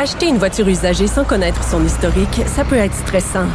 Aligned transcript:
Acheter 0.00 0.28
une 0.28 0.38
voiture 0.38 0.68
usagée 0.68 1.08
sans 1.08 1.24
connaître 1.24 1.64
son 1.64 1.84
historique, 1.84 2.42
ça 2.46 2.64
peut 2.64 2.76
être 2.76 2.94
stressant. 2.94 3.48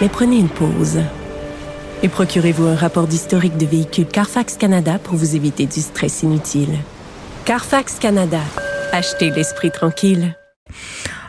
Mais 0.00 0.08
prenez 0.08 0.38
une 0.38 0.48
pause. 0.48 1.02
Et 2.02 2.08
procurez-vous 2.08 2.64
un 2.64 2.74
rapport 2.74 3.06
d'historique 3.06 3.58
de 3.58 3.66
véhicule 3.66 4.06
Carfax 4.06 4.56
Canada 4.56 4.98
pour 4.98 5.16
vous 5.16 5.36
éviter 5.36 5.66
du 5.66 5.82
stress 5.82 6.22
inutile. 6.22 6.78
Carfax 7.44 7.98
Canada. 7.98 8.40
Achetez 8.92 9.28
l'esprit 9.28 9.70
tranquille. 9.70 10.34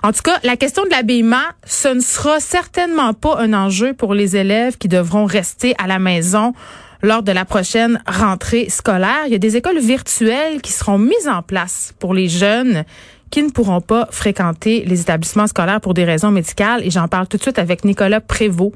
En 0.02 0.14
tout 0.14 0.22
cas, 0.24 0.40
la 0.46 0.56
question 0.56 0.86
de 0.86 0.92
l'habillement, 0.92 1.36
ce 1.66 1.90
ne 1.90 2.00
sera 2.00 2.40
certainement 2.40 3.14
pas 3.14 3.40
un 3.40 3.52
enjeu 3.52 3.94
pour 3.94 4.14
les 4.14 4.38
élèves 4.38 4.78
qui 4.78 4.88
devront 4.88 5.26
rester 5.26 5.76
à 5.78 5.88
la 5.88 6.00
maison 6.00 6.54
lors 7.02 7.22
de 7.22 7.34
la 7.34 7.44
prochaine 7.44 8.02
rentrée 8.08 8.70
scolaire. 8.70 9.26
Il 9.26 9.34
y 9.34 9.36
a 9.36 9.40
des 9.40 9.58
écoles 9.58 9.80
virtuelles 9.80 10.62
qui 10.62 10.72
seront 10.72 10.98
mises 10.98 11.28
en 11.28 11.42
place 11.42 11.94
pour 12.00 12.14
les 12.14 12.30
jeunes 12.30 12.86
qui 13.30 13.44
ne 13.44 13.50
pourront 13.50 13.82
pas 13.82 14.08
fréquenter 14.12 14.84
les 14.86 15.02
établissements 15.02 15.48
scolaires 15.48 15.82
pour 15.82 15.94
des 15.94 16.06
raisons 16.06 16.32
médicales. 16.32 16.86
Et 16.86 16.92
j'en 16.92 17.08
parle 17.08 17.28
tout 17.28 17.38
de 17.38 17.42
suite 17.42 17.60
avec 17.60 17.84
Nicolas 17.86 18.22
Prévost, 18.22 18.74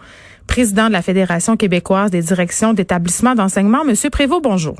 président 0.48 0.88
de 0.88 0.94
la 0.94 1.02
Fédération 1.02 1.58
québécoise 1.58 2.12
des 2.12 2.22
directions 2.22 2.73
d'établissements 2.73 3.36
d'enseignement. 3.36 3.84
Monsieur 3.86 4.09
Prévost, 4.09 4.44
bonjour. 4.44 4.76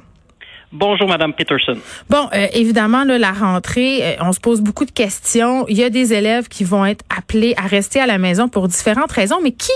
Bonjour, 0.74 1.06
Madame 1.06 1.34
Peterson. 1.34 1.76
Bon, 2.10 2.30
euh, 2.34 2.48
évidemment, 2.54 3.04
là, 3.04 3.18
la 3.18 3.34
rentrée, 3.34 4.00
euh, 4.04 4.16
on 4.22 4.32
se 4.32 4.40
pose 4.40 4.62
beaucoup 4.62 4.86
de 4.86 4.92
questions. 4.92 5.66
Il 5.68 5.78
y 5.78 5.84
a 5.84 5.90
des 5.90 6.14
élèves 6.14 6.48
qui 6.48 6.64
vont 6.64 6.86
être 6.86 7.04
appelés 7.16 7.54
à 7.58 7.68
rester 7.68 8.00
à 8.00 8.06
la 8.06 8.18
maison 8.18 8.48
pour 8.48 8.70
différentes 8.70 9.12
raisons, 9.12 9.40
mais 9.44 9.52
qui, 9.52 9.74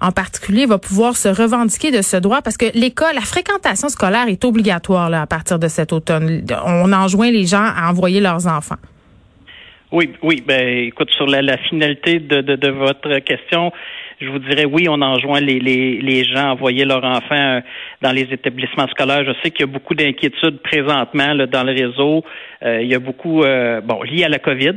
en 0.00 0.12
particulier, 0.12 0.66
va 0.66 0.78
pouvoir 0.78 1.16
se 1.16 1.26
revendiquer 1.26 1.90
de 1.90 2.00
ce 2.00 2.16
droit? 2.16 2.42
Parce 2.42 2.56
que 2.56 2.66
l'école, 2.74 3.16
la 3.16 3.22
fréquentation 3.22 3.88
scolaire 3.88 4.28
est 4.28 4.44
obligatoire 4.44 5.10
là, 5.10 5.22
à 5.22 5.26
partir 5.26 5.58
de 5.58 5.66
cet 5.66 5.92
automne. 5.92 6.44
On 6.64 6.92
enjoint 6.92 7.32
les 7.32 7.46
gens 7.46 7.64
à 7.64 7.90
envoyer 7.90 8.20
leurs 8.20 8.46
enfants. 8.46 8.76
Oui, 9.96 10.10
oui. 10.22 10.42
Ben, 10.46 10.88
écoute, 10.88 11.10
sur 11.12 11.26
la, 11.26 11.40
la 11.40 11.56
finalité 11.56 12.18
de, 12.18 12.42
de, 12.42 12.54
de, 12.54 12.68
votre 12.68 13.18
question, 13.20 13.72
je 14.20 14.28
vous 14.28 14.40
dirais 14.40 14.66
oui, 14.66 14.88
on 14.90 15.00
enjoint 15.00 15.40
les, 15.40 15.58
les, 15.58 16.02
les 16.02 16.22
gens 16.22 16.48
à 16.48 16.52
envoyer 16.52 16.84
leurs 16.84 17.02
enfants 17.02 17.34
euh, 17.34 17.60
dans 18.02 18.12
les 18.12 18.28
établissements 18.30 18.88
scolaires. 18.88 19.24
Je 19.24 19.32
sais 19.42 19.50
qu'il 19.50 19.60
y 19.60 19.70
a 19.70 19.72
beaucoup 19.72 19.94
d'inquiétudes 19.94 20.58
présentement 20.58 21.32
là, 21.32 21.46
dans 21.46 21.64
le 21.64 21.72
réseau. 21.72 22.22
Euh, 22.62 22.80
il 22.82 22.88
y 22.88 22.94
a 22.94 22.98
beaucoup, 22.98 23.42
euh, 23.42 23.80
bon, 23.80 24.02
lié 24.02 24.24
à 24.24 24.28
la 24.28 24.38
COVID, 24.38 24.76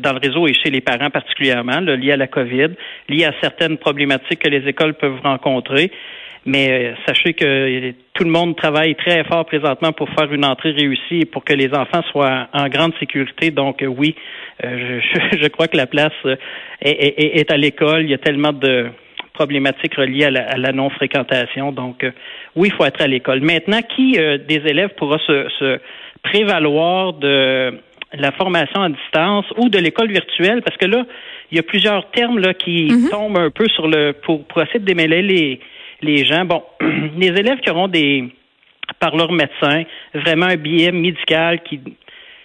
dans 0.00 0.12
le 0.12 0.18
réseau 0.18 0.46
et 0.46 0.54
chez 0.54 0.70
les 0.70 0.80
parents 0.80 1.10
particulièrement, 1.10 1.80
là, 1.80 1.96
lié 1.96 2.12
à 2.12 2.16
la 2.16 2.26
COVID, 2.26 2.70
lié 3.08 3.24
à 3.24 3.32
certaines 3.40 3.78
problématiques 3.78 4.40
que 4.40 4.48
les 4.48 4.66
écoles 4.68 4.94
peuvent 4.94 5.20
rencontrer. 5.22 5.90
Mais 6.44 6.70
euh, 6.70 6.94
sachez 7.06 7.34
que 7.34 7.92
tout 8.14 8.24
le 8.24 8.30
monde 8.30 8.56
travaille 8.56 8.96
très 8.96 9.22
fort 9.24 9.44
présentement 9.46 9.92
pour 9.92 10.08
faire 10.10 10.32
une 10.32 10.44
entrée 10.44 10.72
réussie 10.72 11.20
et 11.20 11.24
pour 11.24 11.44
que 11.44 11.52
les 11.52 11.72
enfants 11.72 12.02
soient 12.10 12.48
en 12.52 12.68
grande 12.68 12.92
sécurité. 12.98 13.50
Donc 13.50 13.82
euh, 13.82 13.86
oui, 13.86 14.16
euh, 14.64 15.00
je, 15.00 15.38
je, 15.40 15.48
crois 15.48 15.68
que 15.68 15.76
la 15.76 15.86
place 15.86 16.12
est, 16.80 17.38
est, 17.38 17.50
à 17.50 17.56
l'école. 17.56 18.02
Il 18.02 18.10
y 18.10 18.14
a 18.14 18.18
tellement 18.18 18.52
de 18.52 18.88
problématiques 19.34 19.94
reliées 19.94 20.24
à 20.24 20.30
la, 20.30 20.72
non-fréquentation. 20.72 21.70
Donc 21.70 22.04
oui, 22.56 22.68
il 22.68 22.74
faut 22.74 22.84
être 22.84 23.00
à 23.00 23.06
l'école. 23.06 23.40
Maintenant, 23.40 23.80
qui 23.82 24.12
des 24.12 24.62
élèves 24.66 24.90
pourra 24.96 25.18
se, 25.18 25.48
se 25.58 25.78
prévaloir 26.22 27.14
de 27.14 27.78
la 28.14 28.32
formation 28.32 28.82
à 28.82 28.88
distance 28.88 29.46
ou 29.56 29.68
de 29.68 29.78
l'école 29.78 30.10
virtuelle, 30.10 30.62
parce 30.62 30.76
que 30.76 30.86
là, 30.86 31.04
il 31.50 31.56
y 31.56 31.60
a 31.60 31.62
plusieurs 31.62 32.10
termes 32.10 32.38
là 32.38 32.54
qui 32.54 32.88
mm-hmm. 32.88 33.10
tombent 33.10 33.38
un 33.38 33.50
peu 33.50 33.66
sur 33.68 33.88
le 33.88 34.12
pour, 34.12 34.44
pour 34.44 34.62
essayer 34.62 34.80
de 34.80 34.84
démêler 34.84 35.22
les 35.22 35.60
les 36.02 36.24
gens, 36.24 36.44
bon, 36.44 36.62
les 37.16 37.28
élèves 37.28 37.60
qui 37.60 37.70
auront 37.70 37.88
des, 37.88 38.28
par 38.98 39.16
leur 39.16 39.32
médecin, 39.32 39.84
vraiment 40.14 40.46
un 40.46 40.56
billet 40.56 40.92
médical 40.92 41.62
qui 41.62 41.80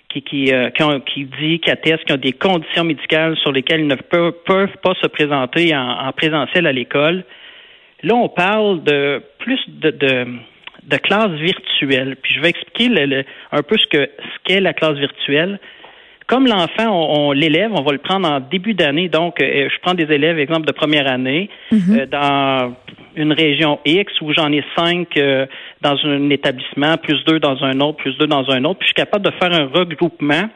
qui 0.09 0.21
qui, 0.21 0.53
euh, 0.53 0.69
qui, 1.05 1.25
dit, 1.25 1.59
qui 1.59 1.69
atteste 1.69 2.05
qu'ils 2.05 2.15
ont 2.15 2.19
des 2.19 2.31
conditions 2.31 2.85
médicales 2.85 3.35
sur 3.37 3.51
lesquelles 3.51 3.81
ils 3.81 3.87
ne 3.87 3.95
peuvent, 3.95 4.33
pas 4.81 4.93
se 5.01 5.07
présenter 5.07 5.75
en, 5.75 6.11
présentiel 6.13 6.65
à 6.65 6.71
l'école. 6.71 7.25
Là, 8.03 8.15
on 8.15 8.29
parle 8.29 8.83
de 8.83 9.21
plus 9.39 9.59
de, 9.67 9.89
de, 9.91 10.27
de 10.87 10.97
classe 10.97 11.31
virtuelle. 11.31 12.15
Puis 12.21 12.33
je 12.33 12.41
vais 12.41 12.49
expliquer 12.49 12.89
un 13.51 13.61
peu 13.61 13.77
ce 13.77 13.87
que 13.87 14.09
ce 14.19 14.37
qu'est 14.45 14.61
la 14.61 14.73
classe 14.73 14.97
virtuelle. 14.97 15.59
Comme 16.27 16.45
l'enfant, 16.45 16.89
on, 16.89 17.31
l'élève, 17.31 17.71
on 17.73 17.83
va 17.83 17.93
le 17.93 17.99
prendre 17.99 18.29
en 18.29 18.41
début 18.41 18.73
d'année. 18.73 19.07
Donc, 19.07 19.41
euh, 19.41 19.69
je 19.69 19.79
prends 19.81 19.93
des 19.93 20.11
élèves, 20.13 20.37
exemple 20.39 20.67
de 20.67 20.73
première 20.73 21.09
année, 21.09 21.49
mm-hmm. 21.71 21.99
euh, 21.99 22.05
dans 22.05 22.75
une 23.15 23.31
région 23.31 23.79
X 23.85 24.11
où 24.19 24.33
j'en 24.33 24.51
ai 24.51 24.61
cinq 24.77 25.15
euh, 25.17 25.45
dans 25.79 25.95
un 26.03 26.29
établissement, 26.29 26.97
plus 26.97 27.23
deux 27.25 27.39
dans 27.39 27.63
un 27.63 27.79
autre, 27.79 27.97
plus 27.97 28.17
deux 28.17 28.27
dans 28.27 28.49
un 28.51 28.65
autre. 28.65 28.79
Puis 28.79 28.89
je 28.89 28.93
suis 28.93 29.05
capable 29.05 29.23
de 29.23 29.31
faire 29.39 29.53
un 29.53 29.67
regroupement. 29.67 30.49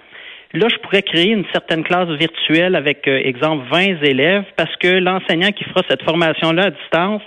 Là, 0.54 0.68
je 0.70 0.76
pourrais 0.80 1.04
créer 1.04 1.30
une 1.30 1.46
certaine 1.54 1.84
classe 1.84 2.10
virtuelle 2.10 2.76
avec, 2.76 3.08
exemple, 3.08 3.64
20 3.72 4.04
élèves 4.04 4.44
parce 4.58 4.76
que 4.76 4.90
l'enseignant 4.90 5.54
qui 5.54 5.64
fera 5.64 5.82
cette 5.90 6.04
formation-là 6.04 6.64
à 6.64 6.70
distance 6.72 7.22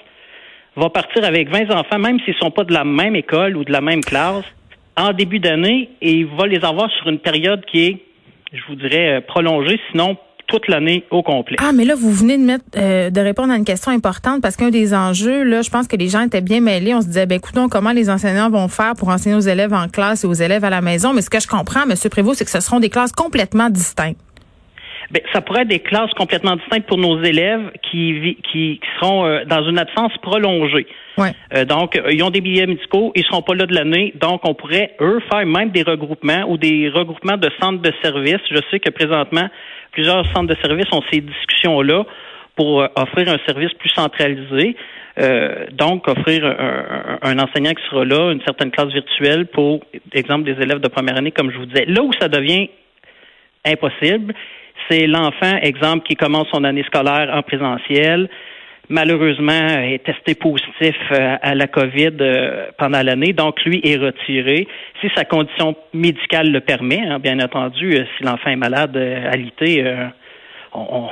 va 0.76 0.90
partir 0.90 1.24
avec 1.24 1.48
20 1.50 1.70
enfants, 1.70 1.98
même 1.98 2.18
s'ils 2.20 2.34
ne 2.34 2.38
sont 2.38 2.50
pas 2.50 2.64
de 2.64 2.72
la 2.72 2.84
même 2.84 3.16
école 3.16 3.56
ou 3.56 3.64
de 3.64 3.72
la 3.72 3.80
même 3.80 4.02
classe, 4.02 4.44
en 4.96 5.12
début 5.12 5.38
d'année, 5.38 5.90
et 6.00 6.12
il 6.12 6.26
va 6.26 6.46
les 6.46 6.64
avoir 6.64 6.90
sur 6.90 7.08
une 7.08 7.18
période 7.18 7.64
qui 7.66 7.86
est 7.86 8.04
je 8.54 8.62
vous 8.68 8.76
dirais, 8.76 9.16
euh, 9.16 9.20
prolonger, 9.20 9.80
sinon 9.90 10.16
toute 10.46 10.68
l'année 10.68 11.04
au 11.10 11.22
complet. 11.22 11.56
Ah, 11.58 11.72
mais 11.72 11.86
là, 11.86 11.94
vous 11.94 12.12
venez 12.12 12.36
de 12.36 12.42
mettre 12.42 12.64
euh, 12.76 13.08
de 13.08 13.20
répondre 13.20 13.50
à 13.52 13.56
une 13.56 13.64
question 13.64 13.90
importante 13.90 14.42
parce 14.42 14.56
qu'un 14.56 14.68
des 14.68 14.94
enjeux, 14.94 15.42
là, 15.42 15.62
je 15.62 15.70
pense 15.70 15.88
que 15.88 15.96
les 15.96 16.08
gens 16.08 16.20
étaient 16.20 16.42
bien 16.42 16.60
mêlés. 16.60 16.94
On 16.94 17.00
se 17.00 17.06
disait, 17.06 17.24
ben 17.24 17.36
écoutons, 17.36 17.68
comment 17.70 17.92
les 17.92 18.10
enseignants 18.10 18.50
vont 18.50 18.68
faire 18.68 18.92
pour 18.94 19.08
enseigner 19.08 19.36
aux 19.36 19.40
élèves 19.40 19.72
en 19.72 19.88
classe 19.88 20.22
et 20.24 20.26
aux 20.26 20.34
élèves 20.34 20.64
à 20.64 20.70
la 20.70 20.82
maison? 20.82 21.14
Mais 21.14 21.22
ce 21.22 21.30
que 21.30 21.40
je 21.40 21.48
comprends, 21.48 21.84
M. 21.84 21.94
Prévost, 22.10 22.38
c'est 22.38 22.44
que 22.44 22.50
ce 22.50 22.60
seront 22.60 22.78
des 22.78 22.90
classes 22.90 23.12
complètement 23.12 23.70
distinctes. 23.70 24.18
Bien, 25.10 25.22
ça 25.32 25.40
pourrait 25.40 25.62
être 25.62 25.68
des 25.68 25.80
classes 25.80 26.12
complètement 26.14 26.56
distinctes 26.56 26.86
pour 26.86 26.98
nos 26.98 27.22
élèves 27.22 27.70
qui, 27.90 28.38
qui, 28.50 28.80
seront 28.98 29.26
euh, 29.26 29.44
dans 29.44 29.64
une 29.68 29.78
absence 29.78 30.12
prolongée. 30.22 30.86
Ouais. 31.18 31.32
Euh, 31.54 31.64
donc, 31.64 32.00
ils 32.10 32.22
ont 32.22 32.30
des 32.30 32.40
billets 32.40 32.66
médicaux, 32.66 33.12
ils 33.14 33.24
seront 33.24 33.42
pas 33.42 33.54
là 33.54 33.66
de 33.66 33.74
l'année, 33.74 34.12
donc 34.20 34.40
on 34.44 34.54
pourrait, 34.54 34.94
eux, 35.00 35.20
faire 35.30 35.46
même 35.46 35.70
des 35.70 35.82
regroupements 35.82 36.44
ou 36.48 36.56
des 36.56 36.88
regroupements 36.88 37.36
de 37.36 37.48
centres 37.60 37.82
de 37.82 37.92
services. 38.02 38.40
Je 38.50 38.58
sais 38.70 38.80
que 38.80 38.90
présentement, 38.90 39.48
plusieurs 39.92 40.24
centres 40.32 40.54
de 40.54 40.56
services 40.62 40.90
ont 40.92 41.02
ces 41.12 41.20
discussions-là 41.20 42.04
pour 42.56 42.82
euh, 42.82 42.88
offrir 42.96 43.28
un 43.28 43.38
service 43.46 43.72
plus 43.74 43.90
centralisé. 43.90 44.76
donc, 45.72 46.08
offrir 46.08 46.44
un, 46.44 47.18
un, 47.22 47.38
enseignant 47.38 47.72
qui 47.72 47.84
sera 47.88 48.04
là, 48.04 48.32
une 48.32 48.42
certaine 48.42 48.70
classe 48.72 48.92
virtuelle 48.92 49.46
pour, 49.46 49.80
exemple, 50.12 50.44
des 50.44 50.60
élèves 50.60 50.80
de 50.80 50.88
première 50.88 51.16
année, 51.16 51.30
comme 51.30 51.52
je 51.52 51.58
vous 51.58 51.66
disais. 51.66 51.84
Là 51.86 52.02
où 52.02 52.10
ça 52.18 52.28
devient 52.28 52.68
impossible, 53.64 54.34
c'est 54.88 55.06
l'enfant, 55.06 55.56
exemple, 55.62 56.06
qui 56.06 56.16
commence 56.16 56.48
son 56.52 56.64
année 56.64 56.84
scolaire 56.84 57.30
en 57.32 57.42
présentiel, 57.42 58.28
malheureusement 58.88 59.68
est 59.68 60.04
testé 60.04 60.34
positif 60.34 60.96
euh, 61.12 61.36
à 61.40 61.54
la 61.54 61.66
COVID 61.66 62.16
euh, 62.20 62.66
pendant 62.78 63.02
l'année, 63.02 63.32
donc 63.32 63.62
lui 63.64 63.80
est 63.82 63.96
retiré. 63.96 64.68
Si 65.00 65.08
sa 65.14 65.24
condition 65.24 65.74
médicale 65.92 66.50
le 66.50 66.60
permet, 66.60 67.00
hein, 67.00 67.18
bien 67.18 67.40
entendu, 67.40 67.94
euh, 67.94 68.04
si 68.16 68.24
l'enfant 68.24 68.50
est 68.50 68.56
malade 68.56 68.96
à 68.96 69.36
l'été, 69.36 69.84
on 70.74 71.08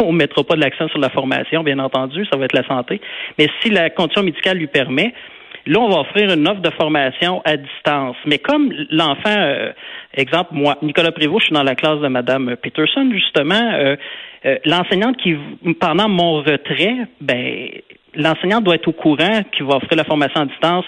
ne 0.00 0.12
mettra 0.16 0.44
pas 0.44 0.54
de 0.54 0.60
l'accent 0.60 0.88
sur 0.88 0.98
la 0.98 1.10
formation, 1.10 1.62
bien 1.62 1.78
entendu, 1.78 2.24
ça 2.30 2.38
va 2.38 2.44
être 2.44 2.56
la 2.56 2.66
santé. 2.66 3.00
Mais 3.38 3.48
si 3.60 3.70
la 3.70 3.90
condition 3.90 4.22
médicale 4.22 4.58
lui 4.58 4.68
permet, 4.68 5.12
Là, 5.66 5.80
on 5.80 5.88
va 5.88 6.00
offrir 6.00 6.30
une 6.30 6.46
offre 6.46 6.60
de 6.60 6.70
formation 6.70 7.40
à 7.44 7.56
distance. 7.56 8.16
Mais 8.26 8.38
comme 8.38 8.70
l'enfant, 8.90 9.34
euh, 9.36 9.72
exemple, 10.12 10.50
moi, 10.52 10.76
Nicolas 10.82 11.10
Prévost, 11.10 11.40
je 11.40 11.46
suis 11.46 11.54
dans 11.54 11.62
la 11.62 11.74
classe 11.74 12.00
de 12.00 12.08
Madame 12.08 12.56
Peterson, 12.56 13.10
justement, 13.12 13.72
euh, 13.72 13.96
euh, 14.44 14.58
l'enseignante 14.66 15.16
qui, 15.16 15.36
pendant 15.80 16.08
mon 16.08 16.42
retrait, 16.42 16.96
ben, 17.20 17.68
l'enseignante 18.14 18.64
doit 18.64 18.74
être 18.74 18.88
au 18.88 18.92
courant 18.92 19.42
qu'il 19.52 19.64
va 19.64 19.76
offrir 19.76 19.96
la 19.96 20.04
formation 20.04 20.42
à 20.42 20.46
distance. 20.46 20.84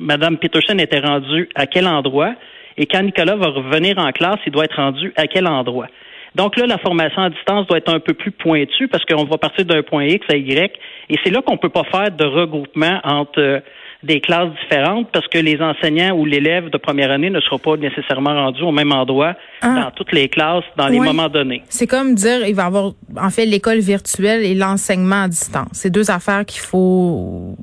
Madame 0.00 0.38
Peterson 0.38 0.78
était 0.78 1.00
rendue 1.00 1.48
à 1.54 1.66
quel 1.66 1.86
endroit? 1.86 2.34
Et 2.76 2.86
quand 2.86 3.02
Nicolas 3.02 3.36
va 3.36 3.48
revenir 3.48 3.98
en 3.98 4.10
classe, 4.10 4.38
il 4.44 4.52
doit 4.52 4.64
être 4.64 4.76
rendu 4.76 5.12
à 5.16 5.28
quel 5.28 5.46
endroit? 5.46 5.86
Donc 6.34 6.56
là, 6.56 6.66
la 6.66 6.78
formation 6.78 7.22
à 7.22 7.30
distance 7.30 7.66
doit 7.66 7.78
être 7.78 7.92
un 7.92 8.00
peu 8.00 8.14
plus 8.14 8.30
pointue 8.30 8.88
parce 8.88 9.04
qu'on 9.04 9.24
va 9.24 9.36
partir 9.36 9.64
d'un 9.64 9.82
point 9.82 10.04
X 10.04 10.24
à 10.30 10.36
Y. 10.36 10.72
Et 11.10 11.16
c'est 11.24 11.30
là 11.30 11.42
qu'on 11.42 11.54
ne 11.54 11.58
peut 11.58 11.70
pas 11.70 11.84
faire 11.84 12.10
de 12.10 12.24
regroupement 12.24 13.00
entre 13.04 13.62
des 14.02 14.20
classes 14.20 14.50
différentes 14.62 15.08
parce 15.12 15.28
que 15.28 15.38
les 15.38 15.60
enseignants 15.60 16.16
ou 16.16 16.24
l'élève 16.24 16.70
de 16.70 16.78
première 16.78 17.10
année 17.10 17.28
ne 17.28 17.40
sera 17.40 17.58
pas 17.58 17.76
nécessairement 17.76 18.34
rendu 18.34 18.62
au 18.62 18.72
même 18.72 18.92
endroit 18.92 19.34
ah. 19.60 19.74
dans 19.74 19.90
toutes 19.90 20.12
les 20.12 20.28
classes 20.28 20.64
dans 20.76 20.88
les 20.88 20.98
moments 20.98 21.28
donnés. 21.28 21.62
C'est 21.68 21.86
comme 21.86 22.14
dire 22.14 22.46
il 22.46 22.54
va 22.54 22.64
y 22.64 22.66
avoir 22.66 22.92
en 23.16 23.30
fait 23.30 23.44
l'école 23.44 23.80
virtuelle 23.80 24.44
et 24.44 24.54
l'enseignement 24.54 25.24
à 25.24 25.28
distance. 25.28 25.68
C'est 25.72 25.90
deux 25.90 26.10
affaires 26.10 26.46
qu'il 26.46 26.60
faut 26.60 27.56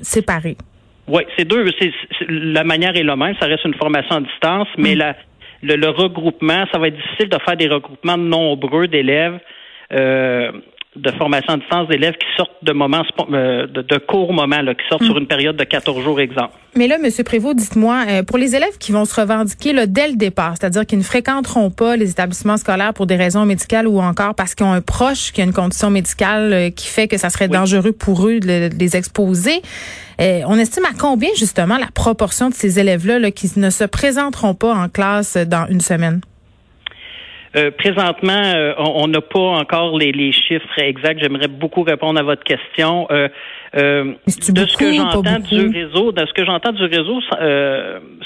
séparer. 0.00 0.56
Oui, 1.08 1.22
c'est 1.36 1.44
deux. 1.44 1.64
la 2.28 2.64
manière 2.64 2.96
est 2.96 3.02
la 3.02 3.16
même. 3.16 3.34
Ça 3.40 3.46
reste 3.46 3.64
une 3.64 3.74
formation 3.74 4.16
à 4.16 4.20
distance, 4.20 4.68
mais 4.78 4.94
mm. 4.94 5.14
le, 5.62 5.88
regroupement, 5.88 6.64
ça 6.72 6.78
va 6.78 6.88
être 6.88 6.96
difficile 6.96 7.28
de 7.28 7.38
faire 7.44 7.56
des 7.56 7.68
regroupements 7.68 8.16
nombreux 8.16 8.86
d'élèves. 8.86 9.38
Euh, 9.92 10.52
de 10.94 11.10
formation 11.12 11.54
à 11.54 11.56
distance 11.56 11.88
d'élèves 11.88 12.14
qui 12.14 12.26
sortent 12.36 12.52
de 12.62 12.72
moments 12.72 13.02
euh, 13.32 13.66
de, 13.66 13.98
courts 13.98 14.32
moments, 14.32 14.60
là, 14.60 14.74
qui 14.74 14.86
sortent 14.90 15.04
sur 15.04 15.16
une 15.16 15.26
période 15.26 15.56
de 15.56 15.64
14 15.64 16.04
jours, 16.04 16.20
exemple. 16.20 16.52
Mais 16.76 16.86
là, 16.86 16.96
M. 17.02 17.10
Prévost, 17.24 17.56
dites-moi, 17.56 18.04
euh, 18.08 18.22
pour 18.22 18.36
les 18.36 18.54
élèves 18.54 18.76
qui 18.78 18.92
vont 18.92 19.06
se 19.06 19.18
revendiquer 19.18 19.72
là, 19.72 19.86
dès 19.86 20.08
le 20.08 20.16
départ, 20.16 20.54
c'est-à-dire 20.58 20.84
qu'ils 20.84 20.98
ne 20.98 21.02
fréquenteront 21.04 21.70
pas 21.70 21.96
les 21.96 22.10
établissements 22.10 22.58
scolaires 22.58 22.92
pour 22.92 23.06
des 23.06 23.16
raisons 23.16 23.46
médicales 23.46 23.88
ou 23.88 24.00
encore 24.00 24.34
parce 24.34 24.54
qu'ils 24.54 24.66
ont 24.66 24.72
un 24.72 24.82
proche 24.82 25.32
qui 25.32 25.40
a 25.40 25.44
une 25.44 25.54
condition 25.54 25.88
médicale 25.88 26.52
euh, 26.52 26.70
qui 26.70 26.88
fait 26.88 27.08
que 27.08 27.16
ça 27.16 27.30
serait 27.30 27.48
dangereux 27.48 27.92
pour 27.92 28.28
eux 28.28 28.40
de, 28.40 28.68
les 28.78 28.96
exposer, 28.96 29.62
on 30.18 30.56
estime 30.56 30.84
à 30.84 30.96
combien 30.96 31.30
justement 31.36 31.78
la 31.78 31.88
proportion 31.92 32.48
de 32.48 32.54
ces 32.54 32.78
élèves-là 32.78 33.18
là, 33.18 33.30
qui 33.32 33.50
ne 33.56 33.70
se 33.70 33.84
présenteront 33.84 34.54
pas 34.54 34.72
en 34.72 34.88
classe 34.88 35.36
dans 35.36 35.66
une 35.68 35.80
semaine? 35.80 36.20
Euh, 37.54 37.70
présentement, 37.70 38.32
euh, 38.32 38.72
on 38.78 39.08
n'a 39.08 39.20
pas 39.20 39.38
encore 39.38 39.98
les, 39.98 40.10
les, 40.10 40.32
chiffres 40.32 40.78
exacts. 40.78 41.20
J'aimerais 41.22 41.48
beaucoup 41.48 41.82
répondre 41.82 42.18
à 42.18 42.22
votre 42.22 42.44
question. 42.44 43.06
Euh, 43.10 43.28
euh 43.76 44.14
de 44.48 44.66
ce 44.66 44.76
que 44.76 44.92
j'entends 44.92 45.38
du 45.38 45.66
réseau, 45.68 46.12
de 46.12 46.24
ce 46.24 46.32
que 46.32 46.44
j'entends 46.44 46.72
du 46.72 46.84
réseau, 46.84 47.20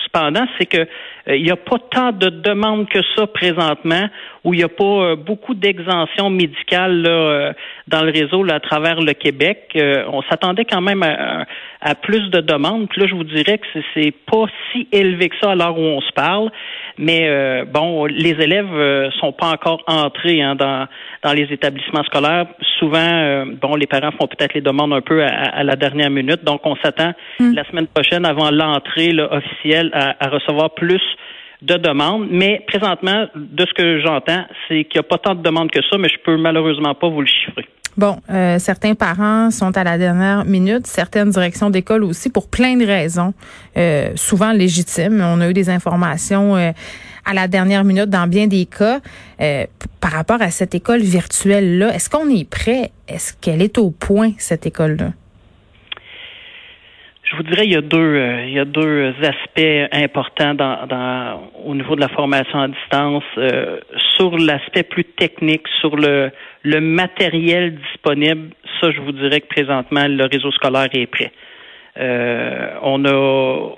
cependant, 0.05 0.47
c'est 0.59 0.67
que 0.67 0.87
il 1.29 1.43
n'y 1.43 1.51
a 1.51 1.57
pas 1.57 1.79
tant 1.91 2.13
de 2.13 2.29
demandes 2.29 2.89
que 2.89 3.01
ça 3.17 3.27
présentement, 3.27 4.09
où 4.47 4.55
il 4.55 4.59
n'y 4.59 4.65
a 4.65 4.69
pas 4.69 5.17
beaucoup 5.17 5.55
d'exemptions 5.55 6.31
médicales 6.31 7.03
là, 7.03 7.53
dans 7.89 8.03
le 8.03 8.13
réseau 8.13 8.45
là, 8.45 8.55
à 8.55 8.61
travers 8.61 9.01
le 9.01 9.13
Québec. 9.13 9.77
on 9.77 10.23
s'attendait 10.23 10.65
quand 10.65 10.81
même 10.81 11.03
à, 11.03 11.45
à, 11.81 11.95
plus 11.95 12.31
de 12.31 12.41
demandes. 12.41 12.89
Puis 12.89 13.01
là, 13.01 13.07
je 13.09 13.15
vous 13.15 13.25
dirais 13.25 13.59
que 13.59 13.67
c'est 13.95 14.15
pas 14.31 14.47
si 14.71 14.89
élevé 14.93 15.29
que 15.29 15.37
ça 15.41 15.51
à 15.51 15.55
l'heure 15.55 15.79
où 15.79 15.83
on 15.83 16.01
se 16.01 16.13
parle. 16.13 16.51
Mais 16.99 17.29
euh, 17.29 17.65
bon, 17.65 18.07
les 18.07 18.31
élèves 18.31 18.73
euh, 18.73 19.11
sont 19.21 19.33
pas 19.33 19.49
encore 19.51 19.83
entrés 19.87 20.41
hein, 20.41 20.55
dans, 20.55 20.87
dans 21.23 21.33
les 21.33 21.47
établissements 21.53 22.05
scolaires. 22.05 22.47
Souvent, 22.79 22.99
euh, 22.99 23.45
bon, 23.61 23.75
les 23.75 23.87
parents 23.87 24.13
font 24.13 24.27
peut-être 24.27 24.55
les 24.55 24.63
demandes 24.63 24.93
un 24.93 25.03
peu 25.03 25.23
à, 25.25 25.63
la 25.63 25.77
dernière 25.77 26.11
minute. 26.11 26.45
Donc, 26.45 26.61
on 26.65 26.77
s'attend 26.77 27.13
hmm. 27.39 27.55
la 27.55 27.65
semaine 27.65 27.87
prochaine, 27.87 28.25
avant 28.25 28.51
l'entrée 28.51 29.13
officielle, 29.19 29.91
à, 29.93 30.17
à 30.25 30.29
recevoir 30.29 30.71
plus 30.71 31.03
de 31.63 31.77
demandes. 31.77 32.29
Mais 32.31 32.65
présentement, 32.67 33.27
de 33.35 33.67
ce 33.67 33.75
que 33.75 34.01
j'entends, 34.01 34.45
c'est 34.69 34.85
qu'il 34.85 35.01
n'y 35.01 35.01
a 35.01 35.09
pas 35.09 35.19
tant 35.19 35.35
de 35.35 35.43
demandes 35.43 35.71
que 35.71 35.81
ça, 35.91 35.99
mais 35.99 36.09
je 36.09 36.19
peux 36.25 36.37
malheureusement 36.37 36.95
pas 36.95 37.09
vous 37.09 37.21
le 37.21 37.27
chiffrer. 37.27 37.67
Bon, 37.97 38.19
euh, 38.29 38.59
certains 38.59 38.95
parents 38.95 39.51
sont 39.51 39.75
à 39.75 39.83
la 39.83 39.97
dernière 39.97 40.45
minute, 40.45 40.87
certaines 40.87 41.31
directions 41.31 41.71
d'école 41.71 42.05
aussi, 42.05 42.29
pour 42.29 42.49
plein 42.49 42.77
de 42.77 42.85
raisons, 42.85 43.33
euh, 43.79 44.11
souvent 44.17 44.53
légitimes. 44.53 45.23
On 45.25 45.41
a 45.41 45.49
eu 45.49 45.55
des 45.55 45.71
informations 45.71 46.57
euh, 46.57 46.73
à 47.25 47.33
la 47.33 47.49
dernière 47.49 47.85
minute 47.85 48.11
dans 48.11 48.27
bien 48.27 48.47
des 48.47 48.67
cas. 48.67 49.01
par 50.01 50.13
rapport 50.13 50.43
à 50.43 50.51
cette 50.51 50.75
école 50.75 51.01
virtuelle-là, 51.01 51.95
est-ce 51.95 52.11
qu'on 52.11 52.29
est 52.29 52.49
prêt? 52.49 52.91
Est-ce 53.09 53.33
qu'elle 53.41 53.63
est 53.63 53.79
au 53.79 53.91
point, 53.91 54.33
cette 54.39 54.67
école-là? 54.67 55.13
Je 57.29 57.35
vous 57.35 57.43
dirais 57.43 57.67
il 57.67 57.73
y 57.73 57.77
a 57.77 57.81
deux 57.81 57.99
euh, 57.99 58.45
il 58.47 58.53
y 58.53 58.59
a 58.61 58.65
deux 58.65 59.13
aspects 59.21 59.89
importants 59.91 60.55
dans, 60.55 60.87
dans 60.87 61.51
au 61.65 61.75
niveau 61.75 61.97
de 61.97 62.01
la 62.01 62.09
formation 62.09 62.61
à 62.61 62.69
distance 62.69 63.25
euh, 63.37 63.81
sur 64.15 64.39
l'aspect 64.39 64.85
plus 64.85 65.05
technique 65.05 65.67
sur 65.81 65.97
le 65.97 66.31
le 66.63 66.81
matériel 66.81 67.75
disponible. 67.75 68.51
Ça 68.81 68.93
je 68.93 69.01
vous 69.01 69.11
dirais 69.11 69.41
que 69.41 69.49
présentement 69.49 70.07
le 70.07 70.25
réseau 70.27 70.53
scolaire 70.53 70.89
est 70.93 71.07
prêt. 71.07 71.33
Euh, 71.99 72.75
on 72.83 73.05
a 73.05 73.75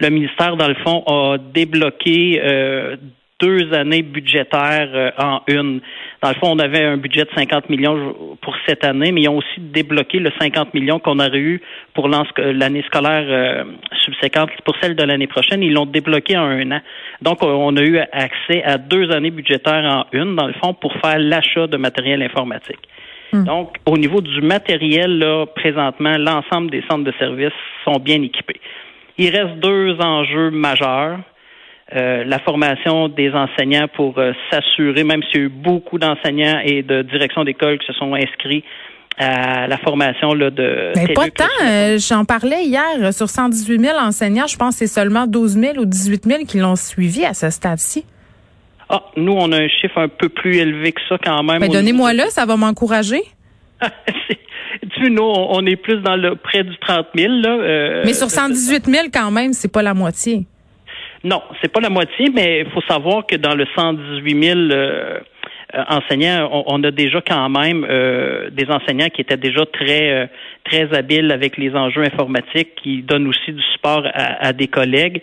le 0.00 0.10
ministère 0.10 0.56
dans 0.56 0.68
le 0.68 0.74
fond 0.74 1.04
a 1.06 1.38
débloqué 1.38 2.40
deux 3.42 3.74
années 3.74 4.02
budgétaires 4.02 4.90
euh, 4.94 5.10
en 5.18 5.40
une. 5.48 5.80
Dans 6.22 6.28
le 6.28 6.34
fond, 6.36 6.52
on 6.52 6.58
avait 6.60 6.84
un 6.84 6.96
budget 6.96 7.24
de 7.24 7.30
50 7.36 7.68
millions 7.68 8.36
pour 8.40 8.54
cette 8.66 8.84
année, 8.84 9.10
mais 9.10 9.22
ils 9.22 9.28
ont 9.28 9.38
aussi 9.38 9.58
débloqué 9.58 10.20
le 10.20 10.30
50 10.40 10.72
millions 10.74 11.00
qu'on 11.00 11.18
aurait 11.18 11.38
eu 11.38 11.60
pour 11.92 12.08
l'année 12.08 12.84
scolaire 12.86 13.24
euh, 13.28 13.64
subséquente. 14.04 14.50
Pour 14.64 14.76
celle 14.80 14.94
de 14.94 15.02
l'année 15.02 15.26
prochaine, 15.26 15.62
ils 15.62 15.72
l'ont 15.72 15.86
débloqué 15.86 16.38
en 16.38 16.44
un 16.44 16.70
an. 16.70 16.80
Donc, 17.20 17.42
on 17.42 17.76
a 17.76 17.82
eu 17.82 17.98
accès 17.98 18.62
à 18.64 18.78
deux 18.78 19.10
années 19.10 19.32
budgétaires 19.32 19.84
en 19.84 20.06
une, 20.16 20.36
dans 20.36 20.46
le 20.46 20.54
fond, 20.54 20.74
pour 20.74 20.92
faire 21.02 21.18
l'achat 21.18 21.66
de 21.66 21.76
matériel 21.76 22.22
informatique. 22.22 22.88
Hmm. 23.32 23.44
Donc, 23.44 23.76
au 23.86 23.98
niveau 23.98 24.20
du 24.20 24.40
matériel, 24.40 25.18
là, 25.18 25.46
présentement, 25.46 26.16
l'ensemble 26.18 26.70
des 26.70 26.84
centres 26.88 27.04
de 27.04 27.14
services 27.18 27.58
sont 27.84 27.98
bien 27.98 28.22
équipés. 28.22 28.60
Il 29.18 29.30
reste 29.36 29.58
deux 29.58 29.96
enjeux 30.00 30.50
majeurs. 30.50 31.18
Euh, 31.94 32.24
la 32.24 32.38
formation 32.38 33.08
des 33.08 33.32
enseignants 33.32 33.86
pour 33.94 34.18
euh, 34.18 34.32
s'assurer, 34.50 35.04
même 35.04 35.22
s'il 35.24 35.40
y 35.40 35.42
a 35.42 35.46
eu 35.46 35.48
beaucoup 35.50 35.98
d'enseignants 35.98 36.58
et 36.64 36.82
de 36.82 37.02
directions 37.02 37.44
d'école 37.44 37.78
qui 37.78 37.86
se 37.86 37.92
sont 37.92 38.14
inscrits 38.14 38.64
à 39.18 39.66
la 39.66 39.76
formation 39.76 40.32
là, 40.32 40.48
de. 40.48 40.92
Mais 40.96 41.12
pas 41.12 41.28
tant. 41.28 41.44
Euh, 41.62 41.98
j'en 41.98 42.24
parlais 42.24 42.64
hier 42.64 43.12
sur 43.12 43.28
118 43.28 43.78
000 43.78 43.98
enseignants. 43.98 44.46
Je 44.46 44.56
pense 44.56 44.74
que 44.74 44.86
c'est 44.86 44.94
seulement 44.94 45.26
12 45.26 45.52
000 45.52 45.78
ou 45.78 45.84
18 45.84 46.24
000 46.24 46.44
qui 46.44 46.60
l'ont 46.60 46.76
suivi 46.76 47.26
à 47.26 47.34
ce 47.34 47.50
stade-ci. 47.50 48.06
Ah, 48.88 49.02
nous, 49.18 49.32
on 49.32 49.52
a 49.52 49.58
un 49.58 49.68
chiffre 49.68 49.98
un 49.98 50.08
peu 50.08 50.30
plus 50.30 50.56
élevé 50.56 50.92
que 50.92 51.00
ça 51.10 51.18
quand 51.22 51.42
même. 51.42 51.60
Mais 51.60 51.68
donnez-moi 51.68 52.14
le, 52.14 52.24
ça 52.30 52.46
va 52.46 52.56
m'encourager. 52.56 53.20
tu 54.96 55.10
nous, 55.10 55.22
on 55.24 55.66
est 55.66 55.76
plus 55.76 56.00
dans 56.00 56.16
le 56.16 56.36
près 56.36 56.64
du 56.64 56.74
30 56.78 57.08
000. 57.14 57.34
Là, 57.34 58.02
Mais 58.06 58.14
sur 58.14 58.30
118 58.30 58.86
000 58.86 59.06
quand 59.12 59.30
même, 59.30 59.52
c'est 59.52 59.70
pas 59.70 59.82
la 59.82 59.92
moitié. 59.92 60.46
Non, 61.24 61.42
c'est 61.60 61.70
pas 61.70 61.80
la 61.80 61.90
moitié, 61.90 62.30
mais 62.34 62.60
il 62.60 62.70
faut 62.70 62.82
savoir 62.82 63.26
que 63.26 63.36
dans 63.36 63.54
le 63.54 63.64
118 63.76 64.44
000 64.44 64.58
euh, 64.58 65.20
enseignants, 65.88 66.64
on, 66.66 66.82
a 66.82 66.90
déjà 66.90 67.20
quand 67.20 67.48
même 67.48 67.86
euh, 67.88 68.50
des 68.50 68.68
enseignants 68.70 69.08
qui 69.08 69.20
étaient 69.20 69.36
déjà 69.36 69.64
très 69.66 70.10
euh, 70.10 70.26
très 70.64 70.92
habiles 70.92 71.30
avec 71.30 71.56
les 71.58 71.74
enjeux 71.74 72.02
informatiques, 72.02 72.74
qui 72.82 73.02
donnent 73.02 73.28
aussi 73.28 73.52
du 73.52 73.62
support 73.72 74.04
à, 74.12 74.52
des 74.52 74.66
collègues. 74.66 75.22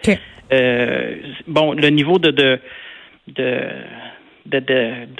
bon, 1.47 1.73
le 1.73 1.89
niveau 1.89 2.17
de, 2.17 2.31
de, 2.31 2.59
de 3.35 3.61
de, 4.49 4.59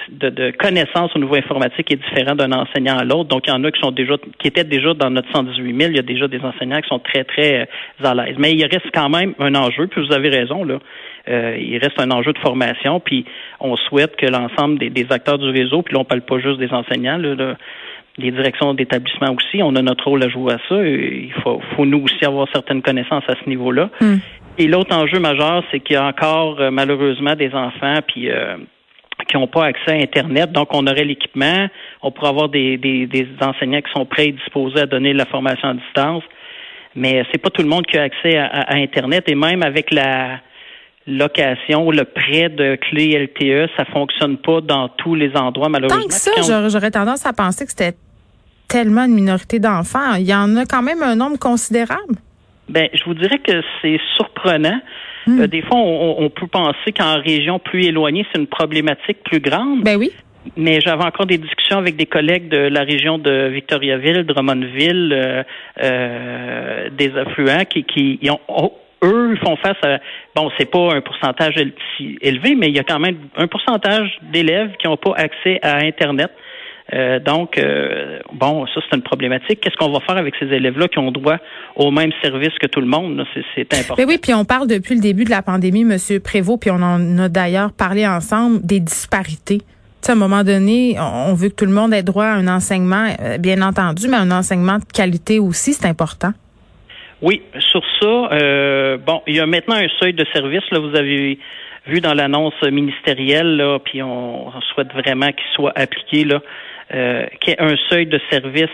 de, 0.10 0.30
de, 0.30 0.52
connaissances 0.52 1.16
au 1.16 1.20
niveau 1.20 1.36
informatique 1.36 1.92
est 1.92 1.98
différent 1.98 2.36
d'un 2.36 2.52
enseignant 2.52 2.98
à 2.98 3.04
l'autre. 3.04 3.30
Donc, 3.30 3.44
il 3.48 3.52
y 3.52 3.54
en 3.54 3.64
a 3.64 3.72
qui 3.72 3.80
sont 3.80 3.92
déjà, 3.92 4.16
qui 4.40 4.48
étaient 4.48 4.64
déjà 4.64 4.94
dans 4.94 5.10
notre 5.10 5.32
118 5.32 5.78
000. 5.78 5.92
Il 5.92 5.96
y 5.96 6.00
a 6.00 6.04
déjà 6.04 6.28
des 6.28 6.40
enseignants 6.42 6.82
qui 6.82 6.88
sont 6.90 7.00
très, 7.00 7.24
très 7.24 7.62
euh, 7.62 8.06
à 8.06 8.16
l'aise. 8.16 8.36
Mais 8.40 8.54
il 8.54 8.64
reste 8.64 8.90
quand 8.94 9.10
même 9.10 9.34
un 9.40 9.54
enjeu, 9.56 9.88
puis 9.88 10.06
vous 10.06 10.14
avez 10.14 10.30
raison, 10.30 10.64
là. 10.64 10.80
Euh, 11.28 11.58
il 11.60 11.78
reste 11.78 12.00
un 12.00 12.10
enjeu 12.10 12.34
de 12.34 12.40
formation, 12.40 13.00
puis 13.00 13.26
on 13.60 13.76
souhaite 13.76 14.16
que 14.16 14.26
l'ensemble 14.26 14.80
des, 14.80 15.06
acteurs 15.12 15.38
du 15.38 15.50
réseau, 15.50 15.84
puis 15.84 15.94
là, 15.94 16.00
on 16.00 16.06
parle 16.06 16.22
pas 16.22 16.40
juste 16.40 16.58
des 16.58 16.72
enseignants, 16.72 17.18
là, 17.18 17.56
les 18.18 18.32
directions 18.32 18.74
d'établissement 18.74 19.34
aussi, 19.34 19.62
on 19.62 19.76
a 19.76 19.82
notre 19.82 20.06
rôle 20.06 20.24
à 20.24 20.30
jouer 20.30 20.54
à 20.54 20.58
ça. 20.68 20.76
Il 20.84 21.32
faut, 21.44 21.62
faut 21.76 21.86
nous 21.86 22.04
aussi 22.04 22.26
avoir 22.26 22.48
certaines 22.52 22.82
connaissances 22.82 23.24
à 23.28 23.36
ce 23.36 23.48
niveau-là. 23.48 23.90
Hmm. 24.02 24.18
Et 24.58 24.68
l'autre 24.68 24.94
enjeu 24.94 25.20
majeur, 25.20 25.64
c'est 25.72 25.80
qu'il 25.80 25.94
y 25.94 25.98
a 25.98 26.06
encore 26.06 26.60
euh, 26.60 26.72
malheureusement 26.72 27.36
des 27.36 27.54
enfants, 27.54 28.00
puis 28.06 28.30
qui 29.30 29.38
n'ont 29.38 29.48
pas 29.48 29.66
accès 29.66 29.92
à 29.92 30.02
Internet. 30.02 30.52
Donc, 30.52 30.70
on 30.72 30.86
aurait 30.88 31.06
l'équipement. 31.06 31.68
On 32.02 32.12
pourrait 32.12 32.30
avoir 32.30 32.50
des, 32.50 32.78
des, 32.78 33.06
des, 33.06 33.28
enseignants 33.42 33.82
qui 33.82 33.92
sont 33.94 34.06
prêts 34.06 34.28
et 34.28 34.32
disposés 34.32 34.82
à 34.82 34.86
donner 34.86 35.14
la 35.14 35.26
formation 35.26 35.70
à 35.70 35.74
distance. 35.76 36.24
Mais 36.96 37.24
c'est 37.32 37.38
pas 37.38 37.50
tout 37.50 37.62
le 37.62 37.70
monde 37.70 37.86
qui 37.86 37.98
a 37.98 38.04
accès 38.04 38.38
à, 38.38 38.74
Internet. 38.74 39.26
Et 39.28 39.36
même 39.36 39.62
avec 39.64 39.92
la 39.92 40.40
location 41.06 41.86
ou 41.86 41.92
le 41.92 42.04
prêt 42.04 42.50
de 42.50 42.76
clés 42.76 43.18
LTE, 43.18 43.70
ça 43.78 43.86
fonctionne 43.86 44.38
pas 44.38 44.62
dans 44.62 44.90
tous 44.90 45.16
les 45.16 45.36
endroits, 45.36 45.70
malheureusement. 45.70 46.02
Tant 46.02 46.08
que 46.08 46.14
ça, 46.14 46.68
j'aurais 46.70 46.92
tendance 46.92 47.26
à 47.26 47.34
penser 47.34 47.66
que 47.66 47.72
c'était 47.72 47.96
tellement 48.68 49.06
une 49.06 49.14
minorité 49.14 49.60
d'enfants. 49.60 50.16
Il 50.16 50.28
y 50.28 50.34
en 50.34 50.56
a 50.58 50.66
quand 50.66 50.82
même 50.82 51.02
un 51.04 51.16
nombre 51.16 51.38
considérable. 51.38 52.16
Ben, 52.68 52.88
je 52.94 53.04
vous 53.06 53.16
dirais 53.16 53.40
que 53.40 53.62
c'est 53.82 54.00
surprenant. 54.16 54.80
Hmm. 55.30 55.42
Euh, 55.42 55.48
des 55.48 55.62
fois, 55.62 55.78
on, 55.78 56.30
peut 56.30 56.48
penser 56.48 56.92
qu'en 56.98 57.22
région 57.22 57.60
plus 57.60 57.86
éloignée, 57.86 58.26
c'est 58.32 58.40
une 58.40 58.48
problématique 58.48 59.24
plus 59.24 59.40
grande. 59.40 59.84
Ben 59.84 59.98
oui. 59.98 60.12
Mais 60.58 60.80
j'avais 60.82 61.04
encore 61.04 61.26
des 61.26 61.38
discussions 61.38 61.78
avec 61.78 61.96
des 61.98 62.06
collègues 62.06 62.50
de 62.50 62.58
la 62.58 62.82
région 62.82 63.18
de 63.18 63.50
Victoriaville, 63.50 64.24
Drummondville, 64.24 65.14
euh, 65.14 65.44
euh, 65.84 66.90
des 66.98 67.16
affluents 67.16 67.66
qui, 67.66 67.84
qui 67.84 68.30
ont, 68.30 68.40
oh, 68.48 68.74
eux 69.04 69.36
font 69.44 69.56
face 69.58 69.78
à 69.84 70.00
bon, 70.36 70.50
c'est 70.58 70.70
pas 70.70 70.94
un 70.96 71.02
pourcentage 71.02 71.56
élevé, 72.22 72.56
mais 72.56 72.68
il 72.68 72.76
y 72.76 72.80
a 72.80 72.84
quand 72.84 73.00
même 73.00 73.18
un 73.38 73.48
pourcentage 73.48 74.18
d'élèves 74.32 74.72
qui 74.80 74.88
n'ont 74.88 74.98
pas 74.98 75.14
accès 75.16 75.60
à 75.62 75.78
Internet. 75.78 76.32
Euh, 76.94 77.20
donc, 77.20 77.58
euh, 77.58 78.20
bon, 78.34 78.66
ça 78.68 78.82
c'est 78.90 78.96
une 78.96 79.04
problématique. 79.04 79.62
Qu'est-ce 79.62 79.76
qu'on 79.76 79.92
va 79.92 80.00
faire 80.00 80.18
avec 80.18 80.34
ces 80.40 80.48
élèves-là 80.48 80.88
qui 80.88 81.00
ont 81.00 81.12
droit 81.12 81.38
au 81.76 81.92
même 81.92 82.12
service 82.22 82.54
que 82.60 82.68
tout 82.68 82.82
le 82.82 82.88
monde? 82.88 83.24
C'est 83.56 83.74
important. 83.74 83.96
Mais 83.98 84.06
oui, 84.06 84.18
puis 84.22 84.34
on 84.34 84.46
parle 84.46 84.68
depuis 84.68 84.96
le 84.96 85.02
début 85.02 85.24
de 85.24 85.30
la 85.30 85.42
pandémie, 85.42 85.84
Monsieur 85.84 86.20
Prévost, 86.20 86.62
puis 86.62 86.72
on 86.72 86.82
en 86.82 87.20
a 87.20 87.30
d'ailleurs 87.30 87.72
parlé 87.74 88.08
ensemble 88.08 88.66
des 88.66 88.80
disparités. 88.80 89.62
à 90.08 90.12
un 90.14 90.16
moment 90.16 90.44
donné, 90.44 90.96
on 91.00 91.34
veut 91.34 91.50
que 91.50 91.56
tout 91.56 91.66
le 91.66 91.74
monde 91.74 91.94
ait 91.94 92.04
droit 92.04 92.26
à 92.26 92.34
un 92.34 92.48
enseignement, 92.48 93.08
euh, 93.22 93.38
bien 93.38 93.62
entendu, 93.62 94.08
mais 94.08 94.18
un 94.18 94.32
enseignement 94.32 94.80
de 94.80 94.86
qualité 94.86 95.40
aussi, 95.40 95.74
c'est 95.74 95.88
important. 95.88 96.32
Oui, 97.22 97.42
sur 97.60 97.84
ça, 98.00 98.30
euh, 98.32 98.98
bon, 98.98 99.22
il 99.28 99.36
y 99.36 99.40
a 99.40 99.46
maintenant 99.46 99.76
un 99.76 99.90
seuil 100.00 100.14
de 100.14 100.26
service. 100.34 100.64
Là, 100.72 100.80
vous 100.80 100.96
avez 100.96 101.38
vu 101.88 102.00
dans 102.02 102.14
l'annonce 102.14 102.62
ministérielle, 102.64 103.58
là, 103.58 103.80
puis 103.80 104.02
on, 104.02 104.52
souhaite 104.74 104.92
vraiment 104.94 105.28
qu'il 105.28 105.48
soit 105.56 105.74
appliqué 105.76 106.24
là, 106.24 106.42
euh, 106.94 107.26
qu'il 107.40 107.54
y 107.54 107.56
ait 107.56 107.62
un 107.62 107.76
seuil 107.90 108.08
de 108.08 108.20
service 108.32 108.70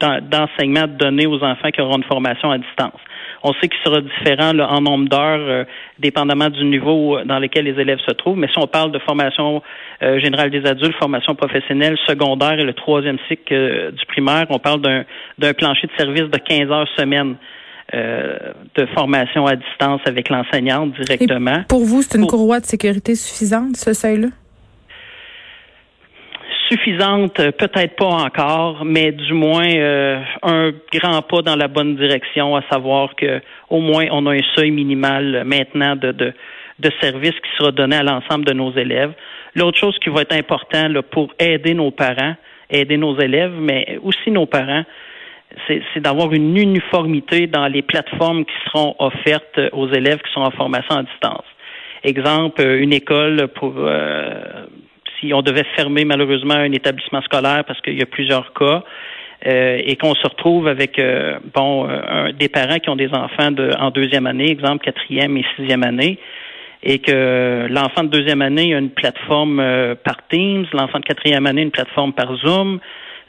d'enseignement 0.00 0.86
donné 0.86 1.26
aux 1.26 1.42
enfants 1.42 1.70
qui 1.70 1.80
auront 1.80 1.96
une 1.96 2.04
formation 2.04 2.50
à 2.50 2.58
distance. 2.58 3.00
On 3.42 3.52
sait 3.54 3.68
qu'il 3.68 3.78
sera 3.84 4.00
différent 4.00 4.58
en 4.58 4.80
nombre 4.80 5.08
d'heures, 5.08 5.40
euh, 5.40 5.64
dépendamment 5.98 6.48
du 6.48 6.64
niveau 6.64 7.18
dans 7.24 7.38
lequel 7.38 7.66
les 7.66 7.80
élèves 7.80 8.00
se 8.06 8.12
trouvent. 8.12 8.36
Mais 8.36 8.48
si 8.48 8.58
on 8.58 8.66
parle 8.66 8.90
de 8.90 8.98
formation 8.98 9.62
euh, 10.02 10.18
générale 10.18 10.50
des 10.50 10.66
adultes, 10.66 10.96
formation 10.98 11.34
professionnelle, 11.34 11.96
secondaire 12.06 12.58
et 12.58 12.64
le 12.64 12.74
troisième 12.74 13.18
cycle 13.28 13.52
euh, 13.52 13.90
du 13.92 14.04
primaire, 14.06 14.46
on 14.50 14.58
parle 14.58 14.80
d'un 14.80 15.54
plancher 15.54 15.86
de 15.86 15.92
service 15.96 16.30
de 16.30 16.38
15 16.38 16.70
heures 16.70 16.88
semaine. 16.96 17.36
de 17.92 18.86
formation 18.94 19.46
à 19.46 19.56
distance 19.56 20.02
avec 20.04 20.28
l'enseignante 20.28 20.92
directement. 21.00 21.64
pour 21.70 21.84
vous, 21.86 22.02
c'est 22.02 22.18
une 22.18 22.26
courroie 22.26 22.60
de 22.60 22.66
sécurité 22.66 23.14
suffisante, 23.14 23.76
ce 23.76 23.94
seuil-là? 23.94 24.28
Suffisante, 26.68 27.40
euh, 27.40 27.50
peut-être 27.52 27.96
pas 27.96 28.06
encore, 28.06 28.84
mais 28.84 29.12
du 29.12 29.32
moins 29.32 29.68
euh, 29.68 30.20
un 30.42 30.72
grand 30.92 31.22
pas 31.22 31.42
dans 31.42 31.56
la 31.56 31.68
bonne 31.68 31.96
direction, 31.96 32.56
à 32.56 32.62
savoir 32.70 33.14
que 33.16 33.40
au 33.70 33.80
moins 33.80 34.06
on 34.10 34.26
a 34.26 34.34
un 34.34 34.42
seuil 34.54 34.70
minimal 34.70 35.44
maintenant 35.44 35.96
de, 35.96 36.12
de, 36.12 36.32
de 36.78 36.90
services 37.00 37.34
qui 37.34 37.50
sera 37.56 37.72
donné 37.72 37.96
à 37.96 38.02
l'ensemble 38.02 38.44
de 38.44 38.52
nos 38.52 38.72
élèves. 38.72 39.12
L'autre 39.54 39.78
chose 39.78 39.98
qui 39.98 40.10
va 40.10 40.22
être 40.22 40.34
important 40.34 40.88
là, 40.88 41.02
pour 41.02 41.32
aider 41.38 41.74
nos 41.74 41.90
parents, 41.90 42.34
aider 42.70 42.96
nos 42.96 43.18
élèves, 43.18 43.54
mais 43.58 43.98
aussi 44.02 44.30
nos 44.30 44.46
parents, 44.46 44.84
c'est 45.66 46.00
d'avoir 46.00 46.32
une 46.32 46.56
uniformité 46.56 47.46
dans 47.46 47.66
les 47.66 47.82
plateformes 47.82 48.44
qui 48.44 48.54
seront 48.66 48.94
offertes 48.98 49.58
aux 49.72 49.88
élèves 49.88 50.18
qui 50.18 50.32
sont 50.32 50.42
en 50.42 50.50
formation 50.50 50.96
à 50.96 51.02
distance. 51.02 51.44
Exemple, 52.04 52.62
une 52.62 52.92
école 52.92 53.48
pour 53.48 53.74
euh, 53.76 54.66
si 55.20 55.32
on 55.34 55.42
devait 55.42 55.66
fermer 55.76 56.04
malheureusement 56.04 56.54
un 56.54 56.72
établissement 56.72 57.22
scolaire 57.22 57.64
parce 57.66 57.80
qu'il 57.80 57.98
y 57.98 58.02
a 58.02 58.06
plusieurs 58.06 58.52
cas. 58.52 58.82
Euh, 59.46 59.80
et 59.84 59.94
qu'on 59.94 60.16
se 60.16 60.26
retrouve 60.26 60.66
avec 60.66 60.98
euh, 60.98 61.38
bon 61.54 61.88
euh, 61.88 62.32
des 62.32 62.48
parents 62.48 62.80
qui 62.80 62.90
ont 62.90 62.96
des 62.96 63.10
enfants 63.12 63.52
de, 63.52 63.70
en 63.78 63.90
deuxième 63.90 64.26
année, 64.26 64.50
exemple 64.50 64.84
quatrième 64.84 65.36
et 65.36 65.44
sixième 65.56 65.84
année, 65.84 66.18
et 66.82 66.98
que 66.98 67.68
l'enfant 67.70 68.02
de 68.02 68.08
deuxième 68.08 68.42
année 68.42 68.74
a 68.74 68.78
une 68.78 68.90
plateforme 68.90 69.62
par 70.02 70.26
Teams, 70.28 70.66
l'enfant 70.72 70.98
de 70.98 71.04
quatrième 71.04 71.46
année 71.46 71.62
une 71.62 71.70
plateforme 71.70 72.12
par 72.14 72.34
Zoom, 72.38 72.80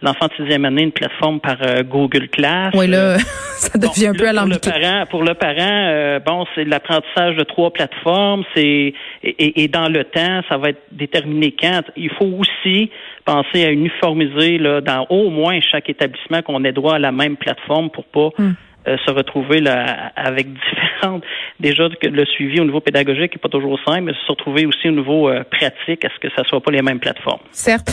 l'enfant 0.02 0.28
de 0.28 0.34
sixième 0.34 0.66
année 0.66 0.84
une 0.84 0.92
plateforme 0.92 1.40
par 1.40 1.58
euh, 1.62 1.84
Google 1.84 2.30
Class. 2.30 2.74
Oui, 2.76 2.88
là, 2.88 3.18
ça 3.58 3.78
devient 3.78 4.08
un 4.08 4.14
peu 4.14 4.28
alambiqué. 4.28 4.60
Pour 4.60 4.74
le 4.74 4.82
parent, 4.82 5.06
pour 5.10 5.24
le 5.24 5.34
parent 5.34 5.56
euh, 5.60 6.20
bon, 6.20 6.46
c'est 6.56 6.66
l'apprentissage 6.66 7.36
de 7.36 7.44
trois 7.44 7.72
plateformes, 7.72 8.44
c'est 8.56 8.94
et, 9.24 9.64
et, 9.64 9.68
dans 9.68 9.90
le 9.90 10.04
temps, 10.04 10.42
ça 10.48 10.58
va 10.58 10.70
être 10.70 10.82
déterminé 10.92 11.54
quand. 11.60 11.82
Il 11.96 12.12
faut 12.12 12.32
aussi 12.40 12.90
penser 13.26 13.66
à 13.66 13.72
uniformiser 13.72 14.58
là, 14.58 14.82
dans 14.82 15.06
au 15.10 15.30
moins 15.30 15.60
chaque 15.62 15.90
établissement 15.90 16.42
qu'on 16.42 16.64
ait 16.64 16.72
droit 16.72 16.96
à 16.96 17.00
la 17.00 17.12
même 17.12 17.38
plateforme 17.38 17.90
pour 17.90 18.06
pas 18.06 18.30
hmm. 18.38 18.54
Euh, 18.90 18.98
se 19.06 19.12
retrouver 19.12 19.60
là, 19.62 20.12
avec 20.16 20.48
différentes. 20.52 21.24
Déjà 21.60 21.88
le 22.02 22.26
suivi 22.26 22.60
au 22.60 22.66
niveau 22.66 22.80
pédagogique 22.80 23.36
n'est 23.36 23.40
pas 23.40 23.50
toujours 23.50 23.78
simple, 23.86 24.02
mais 24.02 24.14
se 24.14 24.32
retrouver 24.32 24.66
aussi 24.66 24.90
au 24.90 24.92
niveau 24.92 25.30
euh, 25.30 25.44
pratique, 25.44 26.04
à 26.06 26.10
ce 26.10 26.20
que 26.20 26.34
ça 26.36 26.44
soit 26.46 26.62
pas 26.62 26.72
les 26.72 26.82
mêmes 26.82 27.00
plateformes? 27.00 27.42
Certes. 27.52 27.92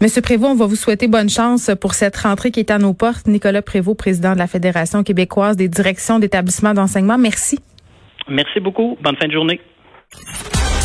Monsieur 0.00 0.22
Prévost, 0.22 0.52
on 0.52 0.56
va 0.56 0.66
vous 0.66 0.76
souhaiter 0.76 1.06
bonne 1.06 1.28
chance 1.28 1.70
pour 1.80 1.92
cette 1.92 2.16
rentrée 2.16 2.50
qui 2.50 2.60
est 2.60 2.70
à 2.70 2.78
nos 2.78 2.94
portes. 2.94 3.26
Nicolas 3.26 3.62
Prévost, 3.62 3.98
président 3.98 4.32
de 4.32 4.38
la 4.38 4.46
Fédération 4.46 5.02
québécoise 5.02 5.56
des 5.56 5.68
directions 5.68 6.18
d'établissements 6.18 6.72
d'enseignement. 6.72 7.18
Merci. 7.18 7.58
Merci 8.28 8.60
beaucoup. 8.60 8.96
Bonne 9.02 9.16
fin 9.16 9.26
de 9.26 9.32
journée. 9.32 9.60